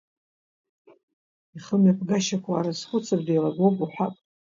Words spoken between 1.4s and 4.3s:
Ихымҩаԥгашьақәа уаарызхәыцыр, деилагоуп, уҳәап…